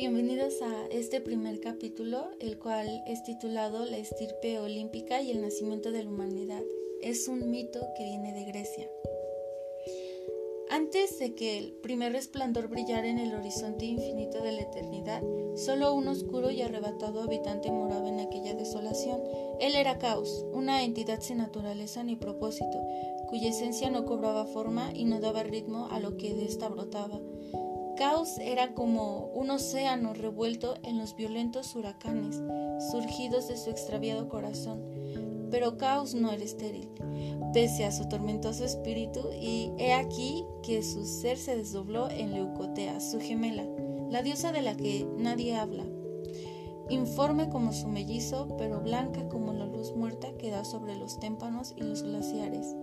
[0.00, 5.92] bienvenidos a este primer capítulo, el cual es titulado La estirpe olímpica y el nacimiento
[5.92, 6.62] de la humanidad.
[7.02, 8.88] Es un mito que viene de Grecia.
[10.70, 15.22] Antes de que el primer resplandor brillara en el horizonte infinito de la eternidad,
[15.54, 19.20] solo un oscuro y arrebatado habitante moraba en aquella desolación.
[19.60, 22.80] Él era Caos, una entidad sin naturaleza ni propósito,
[23.28, 27.20] cuya esencia no cobraba forma y no daba ritmo a lo que de ésta brotaba.
[28.00, 32.42] Caos era como un océano revuelto en los violentos huracanes
[32.90, 34.80] surgidos de su extraviado corazón.
[35.50, 36.88] Pero Caos no era estéril,
[37.52, 43.00] pese a su tormentoso espíritu, y he aquí que su ser se desdobló en Leucotea,
[43.00, 43.66] su gemela,
[44.08, 45.84] la diosa de la que nadie habla,
[46.88, 51.74] informe como su mellizo, pero blanca como la luz muerta que da sobre los témpanos
[51.76, 52.74] y los glaciares.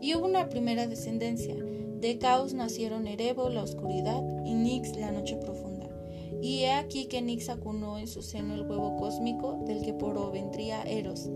[0.00, 1.56] Y hubo una primera descendencia,
[2.02, 5.88] de Caos nacieron Erebo, la oscuridad, y Nix, la noche profunda.
[6.42, 10.32] Y he aquí que Nix acunó en su seno el huevo cósmico del que por
[10.32, 11.30] vendría Eros,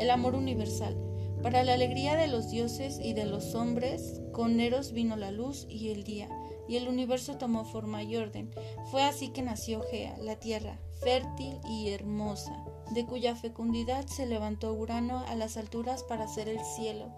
[0.00, 0.96] el amor universal.
[1.42, 5.66] Para la alegría de los dioses y de los hombres, con Eros vino la luz
[5.68, 6.30] y el día,
[6.66, 8.50] y el universo tomó forma y orden.
[8.90, 14.72] Fue así que nació Gea, la tierra, fértil y hermosa, de cuya fecundidad se levantó
[14.72, 17.12] Urano a las alturas para hacer el cielo.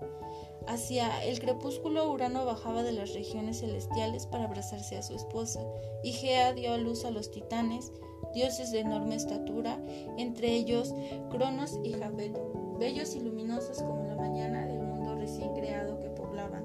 [0.66, 5.60] Hacia el crepúsculo Urano bajaba de las regiones celestiales para abrazarse a su esposa,
[6.04, 7.92] y Gea dio a luz a los titanes,
[8.34, 9.80] dioses de enorme estatura,
[10.16, 10.94] entre ellos
[11.30, 16.64] Cronos y Japeto, bellos y luminosos como la mañana del mundo recién creado que poblaban.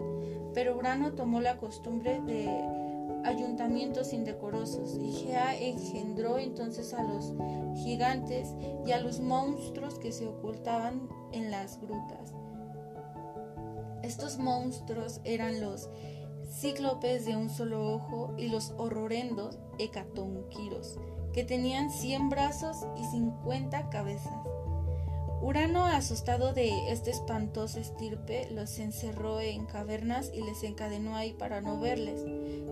[0.53, 2.47] Pero Urano tomó la costumbre de
[3.23, 7.33] ayuntamientos indecorosos, y Gea engendró entonces a los
[7.83, 8.53] gigantes
[8.85, 12.34] y a los monstruos que se ocultaban en las grutas.
[14.05, 15.89] Estos monstruos eran los
[16.47, 20.99] cíclopes de un solo ojo y los horrorendos hecatonquiros,
[21.33, 24.31] que tenían 100 brazos y 50 cabezas.
[25.41, 31.61] Urano, asustado de este espantoso estirpe, los encerró en cavernas y les encadenó ahí para
[31.61, 32.21] no verles.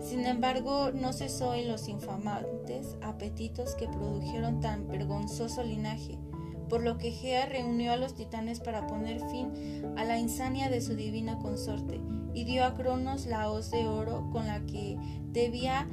[0.06, 6.16] Sin embargo, no cesó en los infamantes apetitos que produjeron tan vergonzoso linaje
[6.68, 10.80] por lo que Gea reunió a los titanes para poner fin a la insania de
[10.80, 12.00] su divina consorte
[12.32, 14.98] y dio a Cronos la hoz de oro con la que
[15.32, 15.88] debía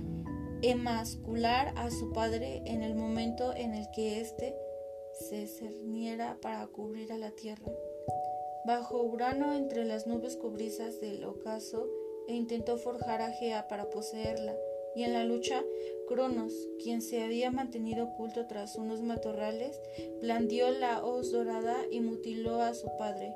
[0.62, 4.56] emascular a su padre en el momento en el que éste
[5.30, 7.72] se cerniera para cubrir a la tierra.
[8.66, 11.88] Bajo Urano entre las nubes cobrizas del ocaso
[12.28, 14.56] e intentó forjar a Gea para poseerla
[14.96, 15.64] y en la lucha,
[16.08, 16.54] Cronos,
[16.84, 19.80] quien se había mantenido oculto tras unos matorrales,
[20.22, 23.34] blandió la hoz dorada y mutiló a su padre.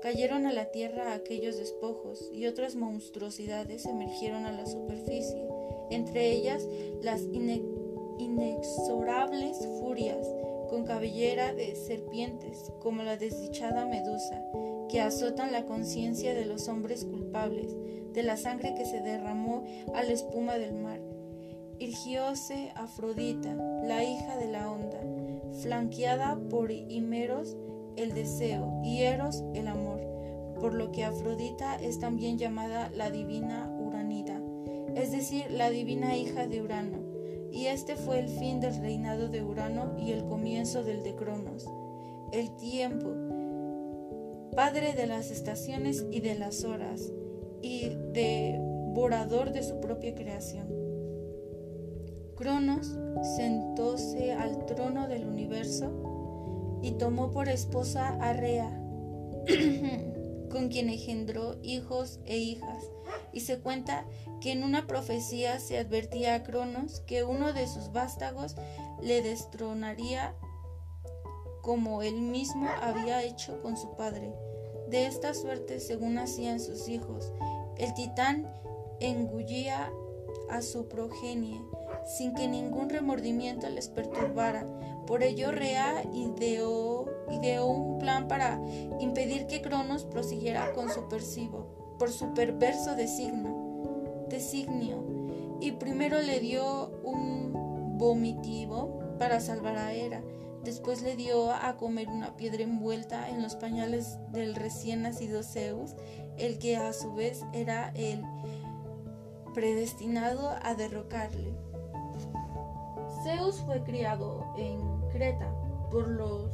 [0.00, 5.46] Cayeron a la tierra aquellos despojos y otras monstruosidades emergieron a la superficie,
[5.90, 6.66] entre ellas
[7.02, 7.22] las
[8.18, 10.26] inexorables furias,
[10.68, 14.42] con cabellera de serpientes, como la desdichada medusa,
[14.88, 17.74] que azotan la conciencia de los hombres culpables,
[18.16, 19.62] de la sangre que se derramó
[19.94, 21.00] a la espuma del mar.
[21.78, 23.54] Irgióse Afrodita,
[23.84, 24.98] la hija de la onda,
[25.60, 27.56] flanqueada por Himeros
[27.96, 30.00] el deseo y Eros el amor,
[30.58, 34.40] por lo que Afrodita es también llamada la divina Uranida,
[34.94, 36.98] es decir, la divina hija de Urano,
[37.52, 41.70] y este fue el fin del reinado de Urano y el comienzo del de Cronos,
[42.32, 43.12] el tiempo,
[44.54, 47.12] padre de las estaciones y de las horas,
[47.66, 50.68] y devorador de su propia creación.
[52.36, 52.96] Cronos
[53.36, 58.70] sentóse al trono del universo y tomó por esposa a Rea,
[60.50, 62.84] con quien engendró hijos e hijas,
[63.32, 64.06] y se cuenta
[64.40, 68.54] que en una profecía se advertía a Cronos que uno de sus vástagos
[69.02, 70.36] le destronaría
[71.62, 74.32] como él mismo había hecho con su padre.
[74.88, 77.32] De esta suerte, según hacían sus hijos,
[77.78, 78.46] el titán
[79.00, 79.90] engullía
[80.50, 81.60] a su progenie
[82.06, 84.66] sin que ningún remordimiento les perturbara.
[85.06, 87.06] Por ello Rea ideó,
[87.66, 88.60] un plan para
[89.00, 95.04] impedir que Cronos prosiguiera con su percibo, por su perverso designio,
[95.60, 100.22] y primero le dio un vomitivo para salvar a Hera
[100.66, 105.94] Después le dio a comer una piedra envuelta en los pañales del recién nacido Zeus,
[106.38, 108.22] el que a su vez era el
[109.54, 111.54] predestinado a derrocarle.
[113.24, 114.78] Zeus fue criado en
[115.10, 115.52] Creta
[115.90, 116.50] por los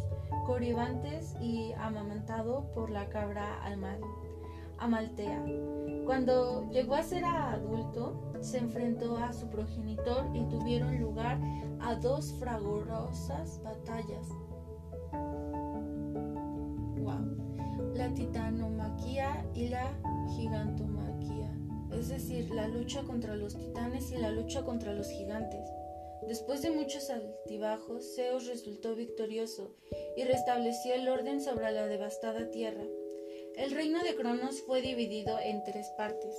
[0.47, 3.61] coribantes y amamantado por la cabra
[4.79, 5.45] Amaltea.
[6.07, 11.39] Cuando llegó a ser adulto, se enfrentó a su progenitor y tuvieron lugar
[11.81, 14.29] a dos fragorosas batallas.
[18.03, 19.97] La titanomaquia y la
[20.35, 21.57] gigantomaquia,
[21.97, 25.71] es decir, la lucha contra los titanes y la lucha contra los gigantes.
[26.27, 29.77] Después de muchos altibajos, Zeus resultó victorioso
[30.17, 32.83] y restableció el orden sobre la devastada tierra.
[33.55, 36.35] El reino de Cronos fue dividido en tres partes.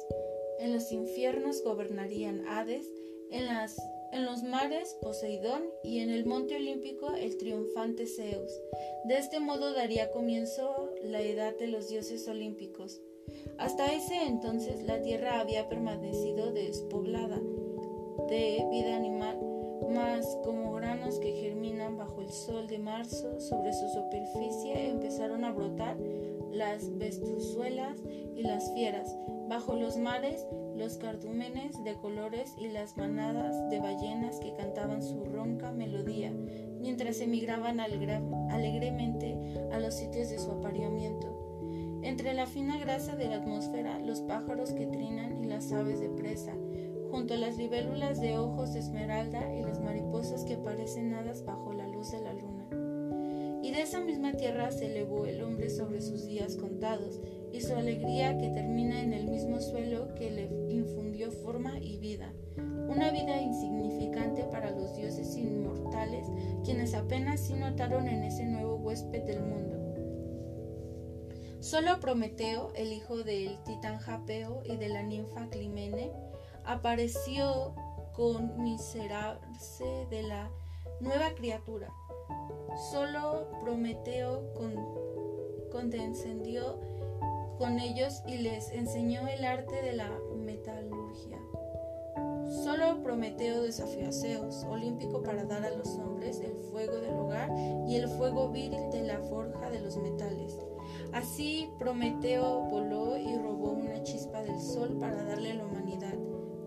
[0.60, 2.86] En los infiernos gobernarían Hades,
[3.32, 3.78] en, las,
[4.12, 8.52] en los mares Poseidón y en el monte olímpico el triunfante Zeus.
[9.06, 13.02] De este modo daría comienzo la edad de los dioses olímpicos.
[13.58, 17.40] Hasta ese entonces la tierra había permanecido despoblada
[18.30, 19.40] de vida animal
[19.94, 25.52] mas como granos que germinan bajo el sol de marzo, sobre su superficie empezaron a
[25.52, 25.98] brotar
[26.52, 27.98] las vestuzuelas
[28.36, 29.16] y las fieras.
[29.50, 35.24] Bajo los mares, los cardúmenes de colores y las manadas de ballenas que cantaban su
[35.26, 36.32] ronca melodía,
[36.80, 39.38] mientras emigraban alegremente
[39.72, 41.44] a los sitios de su apareamiento.
[42.04, 46.10] Entre la fina grasa de la atmósfera, los pájaros que trinan y las aves de
[46.10, 46.54] presa,
[47.10, 51.72] junto a las libélulas de ojos de esmeralda y las mariposas que parecen hadas bajo
[51.72, 52.33] la luz de la
[53.84, 57.20] esa misma tierra se elevó el hombre sobre sus días contados,
[57.52, 62.34] y su alegría que termina en el mismo suelo que le infundió forma y vida,
[62.88, 66.26] una vida insignificante para los dioses inmortales,
[66.64, 69.78] quienes apenas sí notaron en ese nuevo huésped del mundo.
[71.60, 76.12] Solo Prometeo, el hijo del titán Japeo y de la ninfa Climene,
[76.66, 77.76] apareció
[78.14, 80.50] con miserarse de la
[81.00, 81.90] nueva criatura.
[82.92, 84.74] Solo Prometeo con,
[85.72, 86.80] condescendió
[87.58, 91.38] con ellos y les enseñó el arte de la metalurgia.
[92.64, 97.50] Solo Prometeo desafió a Zeus, olímpico para dar a los hombres el fuego del hogar
[97.88, 100.58] y el fuego viril de la forja de los metales.
[101.14, 106.14] Así Prometeo voló y robó una chispa del sol para darle a la humanidad.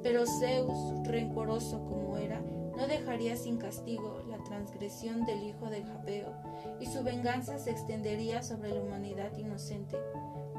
[0.02, 2.42] Pero Zeus, rencoroso como era,
[2.76, 6.32] no dejaría sin castigo la transgresión del hijo del Japeo,
[6.80, 9.96] y su venganza se extendería sobre la humanidad inocente.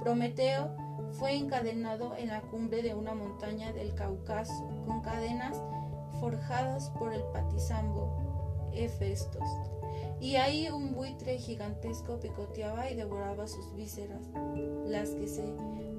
[0.01, 0.75] Prometeo
[1.11, 5.61] fue encadenado en la cumbre de una montaña del Cáucaso, con cadenas
[6.19, 8.09] forjadas por el patizambo
[8.73, 9.47] Hefestos.
[10.19, 14.23] Y ahí un buitre gigantesco picoteaba y devoraba sus vísceras,
[14.85, 15.43] las que se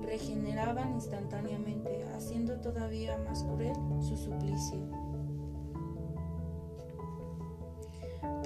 [0.01, 5.08] regeneraban instantáneamente, haciendo todavía más cruel su suplicio.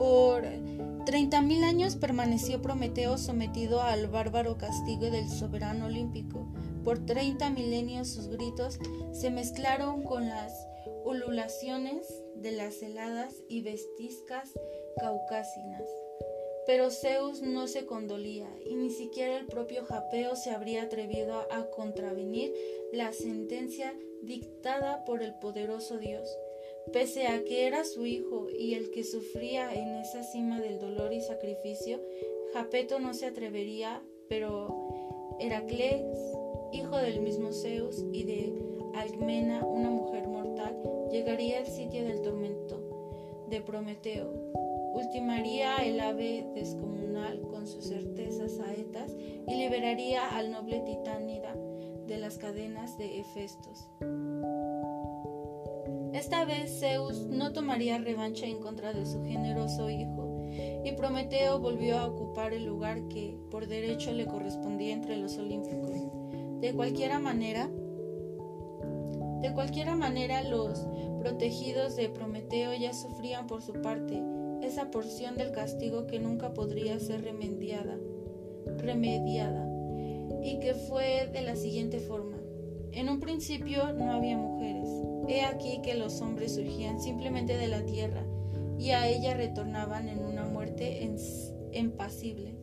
[0.03, 6.45] Por 30.000 años permaneció Prometeo sometido al bárbaro castigo del soberano olímpico.
[6.83, 8.81] Por 30 milenios sus gritos
[9.13, 10.67] se mezclaron con las
[11.05, 14.51] ululaciones de las heladas y vestiscas
[14.99, 15.85] caucásinas.
[16.67, 21.71] Pero Zeus no se condolía, y ni siquiera el propio Japeo se habría atrevido a
[21.71, 22.53] contravenir
[22.93, 26.29] la sentencia dictada por el poderoso Dios.
[26.93, 31.13] Pese a que era su hijo y el que sufría en esa cima del dolor
[31.13, 32.01] y sacrificio,
[32.53, 36.03] Japeto no se atrevería, pero Heracles,
[36.73, 38.53] hijo del mismo Zeus y de
[38.95, 40.77] Alcmena, una mujer mortal,
[41.11, 44.53] llegaría al sitio del tormento de Prometeo
[44.93, 51.55] ultimaría el ave descomunal con sus certezas saetas y liberaría al noble titánida
[52.07, 53.89] de las cadenas de Hefestos.
[56.13, 60.47] Esta vez Zeus no tomaría revancha en contra de su generoso hijo,
[60.85, 65.91] y Prometeo volvió a ocupar el lugar que por derecho le correspondía entre los olímpicos.
[66.61, 67.71] De cualquiera manera,
[69.41, 70.87] de cualquiera manera los
[71.19, 74.23] protegidos de Prometeo ya sufrían por su parte
[74.63, 77.97] esa porción del castigo que nunca podría ser remediada,
[78.79, 79.67] remediada,
[80.45, 82.37] y que fue de la siguiente forma.
[82.93, 84.89] En un principio no había mujeres.
[85.29, 88.25] He aquí que los hombres surgían simplemente de la tierra
[88.79, 91.09] y a ella retornaban en una muerte
[91.73, 92.57] impasible.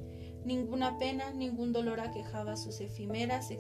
[0.44, 3.51] Ninguna pena, ningún dolor aquejaba sus efímeras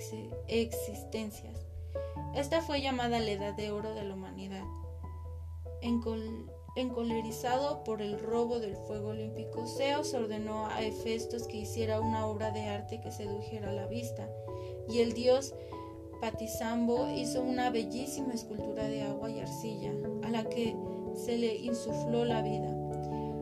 [0.47, 1.65] existencias.
[2.35, 4.63] Esta fue llamada la edad de oro de la humanidad.
[5.81, 6.01] En
[6.75, 12.51] Encolerizado por el robo del fuego olímpico, Zeus ordenó a Hefestos que hiciera una obra
[12.51, 14.29] de arte que sedujera la vista,
[14.87, 15.55] y el dios
[16.19, 20.75] Patisambo hizo una bellísima escultura de agua y arcilla, a la que
[21.13, 22.75] se le insufló la vida.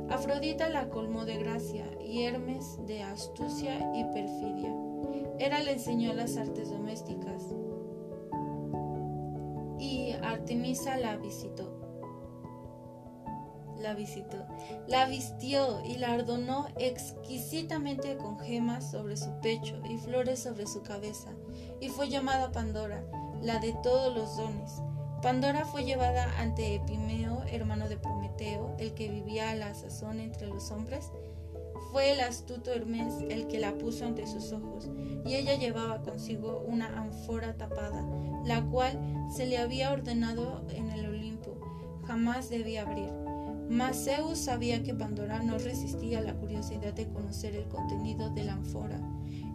[0.10, 4.74] Afrodita la colmó de gracia y Hermes de astucia y perfidia.
[5.40, 7.44] Hera le enseñó las artes domésticas.
[9.80, 11.77] y Artemisa la visitó.
[13.80, 14.46] La visitó,
[14.88, 20.82] la vistió y la adornó exquisitamente con gemas sobre su pecho y flores sobre su
[20.82, 21.30] cabeza,
[21.80, 23.04] y fue llamada Pandora,
[23.42, 24.82] la de todos los dones.
[25.22, 30.48] Pandora fue llevada ante Epimeo, hermano de Prometeo, el que vivía a la sazón entre
[30.48, 31.12] los hombres,
[31.92, 34.90] fue el astuto Hermes el que la puso ante sus ojos,
[35.26, 38.06] y ella llevaba consigo una ánfora tapada,
[38.46, 39.00] la cual
[39.36, 41.58] se le había ordenado en el Olimpo,
[42.06, 43.27] jamás debía abrir.
[43.70, 48.54] Mas Zeus sabía que Pandora no resistía la curiosidad de conocer el contenido de la
[48.54, 49.00] ánfora.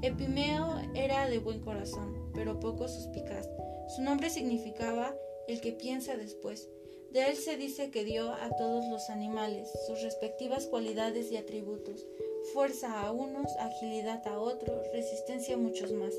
[0.02, 3.48] Epimeo era de buen corazón, pero poco suspicaz.
[3.96, 5.14] Su nombre significaba
[5.48, 6.68] el que piensa después.
[7.10, 12.06] De él se dice que dio a todos los animales sus respectivas cualidades y atributos,
[12.52, 16.14] fuerza a unos, agilidad a otros, resistencia a muchos más.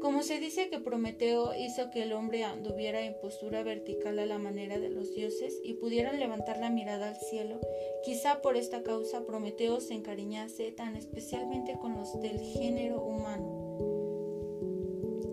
[0.00, 4.38] Como se dice que Prometeo hizo que el hombre anduviera en postura vertical a la
[4.38, 7.60] manera de los dioses y pudieran levantar la mirada al cielo,
[8.04, 13.62] quizá por esta causa Prometeo se encariñase tan especialmente con los del género humano.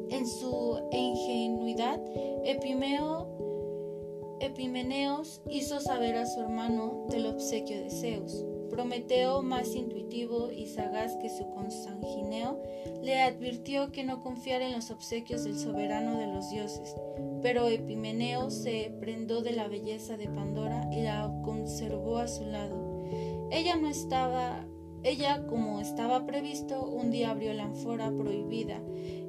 [0.09, 2.01] En su ingenuidad,
[2.43, 3.39] Epimeo
[4.39, 8.45] Epimeneos hizo saber a su hermano del obsequio de Zeus.
[8.79, 12.63] Prometeo, más intuitivo y sagaz que su consanguineo,
[13.03, 16.95] le advirtió que no confiara en los obsequios del soberano de los dioses,
[17.41, 23.03] pero Epimeneo se prendó de la belleza de Pandora y la conservó a su lado.
[23.51, 24.65] Ella no estaba
[25.03, 28.81] ella, como estaba previsto, un día abrió la ánfora prohibida,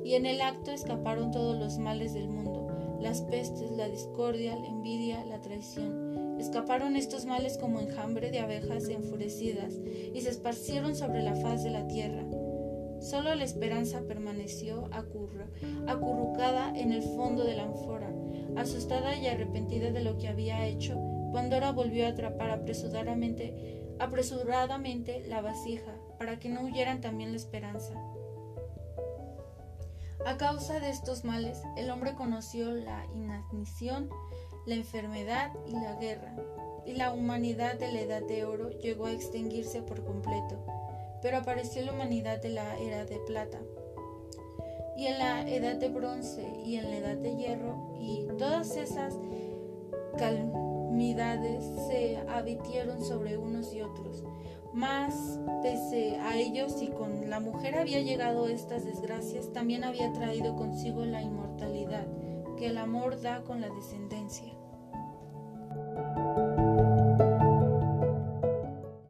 [0.05, 2.69] y en el acto escaparon todos los males del mundo
[3.01, 6.30] las pestes, la discordia, la envidia, la traición.
[6.41, 9.75] Escaparon estos males como enjambre de abejas enfurecidas
[10.15, 12.25] y se esparcieron sobre la faz de la tierra.
[13.03, 18.11] Solo la esperanza permaneció acurrucada en el fondo de la ánfora.
[18.57, 20.99] Asustada y arrepentida de lo que había hecho,
[21.35, 27.93] Pandora volvió a atrapar apresuradamente, apresuradamente la vasija, para que no huyeran también la esperanza.
[30.25, 34.09] A causa de estos males, el hombre conoció la inanición,
[34.67, 36.35] la enfermedad y la guerra,
[36.85, 40.65] y la humanidad de la edad de oro llegó a extinguirse por completo,
[41.23, 43.59] pero apareció la humanidad de la era de plata,
[44.97, 49.15] y en la edad de bronce y en la edad de hierro, y todas esas
[50.19, 54.25] calamidades se abatieron sobre unos y otros,
[54.73, 60.55] mas, pese a ellos y con la mujer había llegado estas desgracias, también había traído
[60.55, 62.07] consigo la inmortalidad
[62.61, 64.60] que el amor da con la descendencia.